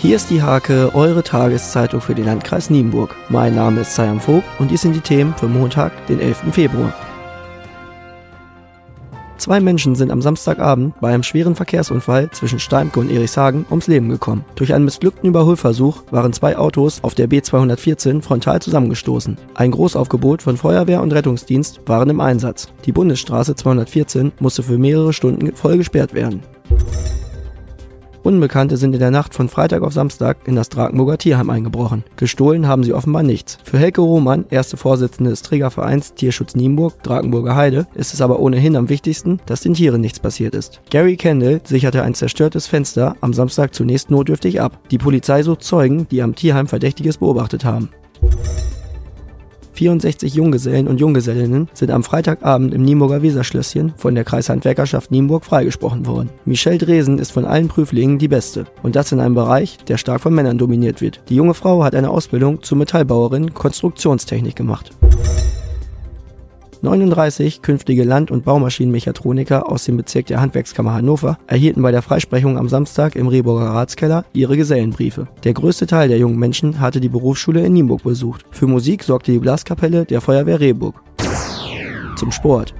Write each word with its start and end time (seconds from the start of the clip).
Hier 0.00 0.14
ist 0.14 0.30
die 0.30 0.40
Hake, 0.40 0.94
eure 0.94 1.24
Tageszeitung 1.24 2.00
für 2.00 2.14
den 2.14 2.26
Landkreis 2.26 2.70
Nienburg. 2.70 3.16
Mein 3.28 3.56
Name 3.56 3.80
ist 3.80 3.96
Sayam 3.96 4.20
Vogt 4.20 4.44
und 4.60 4.70
dies 4.70 4.82
sind 4.82 4.94
die 4.94 5.00
Themen 5.00 5.34
für 5.36 5.48
Montag, 5.48 6.06
den 6.06 6.20
11. 6.20 6.52
Februar. 6.52 6.94
Zwei 9.38 9.58
Menschen 9.58 9.96
sind 9.96 10.12
am 10.12 10.22
Samstagabend 10.22 11.00
bei 11.00 11.12
einem 11.12 11.24
schweren 11.24 11.56
Verkehrsunfall 11.56 12.30
zwischen 12.30 12.60
Steimke 12.60 13.00
und 13.00 13.10
Erichshagen 13.10 13.66
ums 13.70 13.88
Leben 13.88 14.08
gekommen. 14.08 14.44
Durch 14.54 14.72
einen 14.72 14.84
missglückten 14.84 15.28
Überholversuch 15.28 16.04
waren 16.12 16.32
zwei 16.32 16.56
Autos 16.56 17.02
auf 17.02 17.16
der 17.16 17.28
B214 17.28 18.22
frontal 18.22 18.62
zusammengestoßen. 18.62 19.36
Ein 19.54 19.72
Großaufgebot 19.72 20.42
von 20.42 20.56
Feuerwehr 20.56 21.02
und 21.02 21.12
Rettungsdienst 21.12 21.80
waren 21.86 22.10
im 22.10 22.20
Einsatz. 22.20 22.68
Die 22.84 22.92
Bundesstraße 22.92 23.56
214 23.56 24.30
musste 24.38 24.62
für 24.62 24.78
mehrere 24.78 25.12
Stunden 25.12 25.56
voll 25.56 25.76
gesperrt 25.76 26.14
werden. 26.14 26.44
Unbekannte 28.22 28.76
sind 28.76 28.94
in 28.94 29.00
der 29.00 29.10
Nacht 29.10 29.34
von 29.34 29.48
Freitag 29.48 29.82
auf 29.82 29.92
Samstag 29.92 30.38
in 30.46 30.56
das 30.56 30.68
Drakenburger 30.68 31.18
Tierheim 31.18 31.50
eingebrochen. 31.50 32.04
Gestohlen 32.16 32.66
haben 32.66 32.84
sie 32.84 32.92
offenbar 32.92 33.22
nichts. 33.22 33.58
Für 33.64 33.78
Helke 33.78 34.00
Roman, 34.00 34.44
erste 34.50 34.76
Vorsitzende 34.76 35.30
des 35.30 35.42
Trägervereins 35.42 36.14
Tierschutz 36.14 36.54
Nienburg, 36.54 37.02
Drakenburger 37.02 37.56
Heide, 37.56 37.86
ist 37.94 38.14
es 38.14 38.20
aber 38.20 38.40
ohnehin 38.40 38.76
am 38.76 38.88
wichtigsten, 38.88 39.40
dass 39.46 39.60
den 39.60 39.74
Tieren 39.74 40.00
nichts 40.00 40.20
passiert 40.20 40.54
ist. 40.54 40.80
Gary 40.90 41.16
Kendall 41.16 41.60
sicherte 41.64 42.02
ein 42.02 42.14
zerstörtes 42.14 42.66
Fenster 42.66 43.16
am 43.20 43.32
Samstag 43.32 43.74
zunächst 43.74 44.10
notdürftig 44.10 44.60
ab. 44.60 44.78
Die 44.90 44.98
Polizei 44.98 45.42
sucht 45.42 45.62
Zeugen, 45.62 46.06
die 46.10 46.22
am 46.22 46.34
Tierheim 46.34 46.66
Verdächtiges 46.66 47.18
beobachtet 47.18 47.64
haben. 47.64 47.90
64 49.78 50.34
Junggesellen 50.34 50.88
und 50.88 50.98
Junggesellinnen 50.98 51.68
sind 51.72 51.92
am 51.92 52.02
Freitagabend 52.02 52.74
im 52.74 52.82
Nienburger 52.82 53.22
Weserschlösschen 53.22 53.92
von 53.96 54.16
der 54.16 54.24
Kreishandwerkerschaft 54.24 55.12
Nienburg 55.12 55.44
freigesprochen 55.44 56.04
worden. 56.04 56.30
Michelle 56.44 56.78
Dresen 56.78 57.20
ist 57.20 57.30
von 57.30 57.44
allen 57.44 57.68
Prüflingen 57.68 58.18
die 58.18 58.26
beste 58.26 58.66
und 58.82 58.96
das 58.96 59.12
in 59.12 59.20
einem 59.20 59.36
Bereich, 59.36 59.78
der 59.86 59.96
stark 59.96 60.20
von 60.20 60.34
Männern 60.34 60.58
dominiert 60.58 61.00
wird. 61.00 61.20
Die 61.28 61.36
junge 61.36 61.54
Frau 61.54 61.84
hat 61.84 61.94
eine 61.94 62.10
Ausbildung 62.10 62.60
zur 62.64 62.76
Metallbauerin 62.76 63.54
Konstruktionstechnik 63.54 64.56
gemacht. 64.56 64.90
39 66.82 67.62
künftige 67.62 68.04
Land- 68.04 68.30
und 68.30 68.44
Baumaschinenmechatroniker 68.44 69.70
aus 69.70 69.84
dem 69.84 69.96
Bezirk 69.96 70.26
der 70.26 70.40
Handwerkskammer 70.40 70.94
Hannover 70.94 71.38
erhielten 71.46 71.82
bei 71.82 71.90
der 71.90 72.02
Freisprechung 72.02 72.56
am 72.56 72.68
Samstag 72.68 73.16
im 73.16 73.26
Rehburger 73.26 73.66
Ratskeller 73.66 74.24
ihre 74.32 74.56
Gesellenbriefe. 74.56 75.26
Der 75.44 75.54
größte 75.54 75.86
Teil 75.86 76.08
der 76.08 76.18
jungen 76.18 76.38
Menschen 76.38 76.80
hatte 76.80 77.00
die 77.00 77.08
Berufsschule 77.08 77.64
in 77.64 77.72
Nienburg 77.72 78.04
besucht. 78.04 78.44
Für 78.50 78.66
Musik 78.66 79.02
sorgte 79.02 79.32
die 79.32 79.38
Blaskapelle 79.38 80.04
der 80.04 80.20
Feuerwehr 80.20 80.60
Rehburg. 80.60 81.02
Zum 82.16 82.30
Sport. 82.32 82.74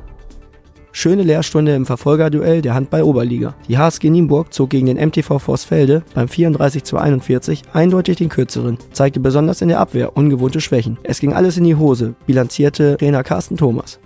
Schöne 1.01 1.23
Lehrstunde 1.23 1.77
im 1.77 1.87
Verfolgerduell 1.87 2.61
der 2.61 2.75
Handball-Oberliga. 2.75 3.55
Die 3.69 3.79
HSG 3.79 4.11
Nienburg 4.11 4.53
zog 4.53 4.71
gegen 4.71 4.87
den 4.87 4.97
MTV 4.97 5.39
Vorsfelde 5.39 6.03
beim 6.13 6.27
34 6.27 6.83
zu 6.83 6.99
41 6.99 7.63
eindeutig 7.73 8.17
den 8.17 8.29
kürzeren, 8.29 8.79
zeigte 8.91 9.21
besonders 9.21 9.63
in 9.63 9.69
der 9.69 9.79
Abwehr 9.79 10.17
ungewohnte 10.17 10.61
Schwächen. 10.61 10.99
Es 11.05 11.21
ging 11.21 11.35
alles 11.35 11.57
in 11.57 11.63
die 11.63 11.77
Hose, 11.77 12.17
bilanzierte 12.27 12.97
Trainer 12.97 13.23
Carsten 13.23 13.57
Thomas. 13.57 14.01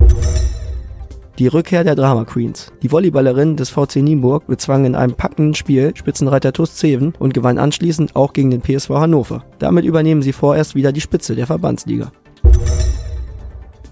Die 1.38 1.46
Rückkehr 1.46 1.82
der 1.82 1.94
Drama 1.94 2.26
Queens. 2.26 2.70
Die 2.82 2.92
Volleyballerinnen 2.92 3.56
des 3.56 3.70
VC 3.70 3.96
Nienburg 4.02 4.46
bezwangen 4.46 4.84
in 4.84 4.94
einem 4.94 5.14
packenden 5.14 5.54
Spiel 5.54 5.92
Spitzenreiter 5.96 6.52
TuS 6.52 6.74
Zeven 6.74 7.14
und 7.18 7.32
gewannen 7.32 7.58
anschließend 7.58 8.16
auch 8.16 8.34
gegen 8.34 8.50
den 8.50 8.60
PSV 8.60 8.90
Hannover. 8.90 9.46
Damit 9.58 9.86
übernehmen 9.86 10.20
sie 10.20 10.34
vorerst 10.34 10.74
wieder 10.74 10.92
die 10.92 11.00
Spitze 11.00 11.34
der 11.36 11.46
Verbandsliga. 11.46 12.12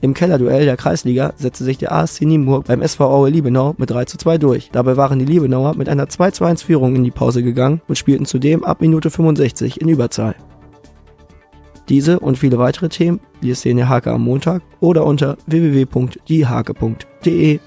Im 0.02 0.14
Kellerduell 0.14 0.64
der 0.64 0.78
Kreisliga 0.78 1.34
setzte 1.36 1.64
sich 1.64 1.76
der 1.76 1.92
ASC 1.92 2.22
Nienburg 2.22 2.64
beim 2.64 2.80
SV 2.80 3.04
Aue 3.04 3.28
Liebenau 3.28 3.74
mit 3.76 3.90
3 3.90 4.06
zu 4.06 4.16
2 4.16 4.38
durch. 4.38 4.70
Dabei 4.72 4.96
waren 4.96 5.18
die 5.18 5.26
Liebenauer 5.26 5.76
mit 5.76 5.90
einer 5.90 6.08
2 6.08 6.30
zu 6.30 6.44
1 6.44 6.62
Führung 6.62 6.96
in 6.96 7.04
die 7.04 7.10
Pause 7.10 7.42
gegangen 7.42 7.82
und 7.86 7.98
spielten 7.98 8.24
zudem 8.24 8.64
ab 8.64 8.80
Minute 8.80 9.10
65 9.10 9.80
in 9.80 9.88
Überzahl. 9.88 10.34
Diese 11.90 12.20
und 12.20 12.38
viele 12.38 12.58
weitere 12.58 12.88
Themen 12.88 13.20
liest 13.42 13.66
ihr 13.66 13.72
in 13.72 13.76
der 13.76 13.90
Hake 13.90 14.10
am 14.10 14.22
Montag 14.22 14.62
oder 14.80 15.04
unter 15.04 15.36
www.diehake.de. 15.46 17.58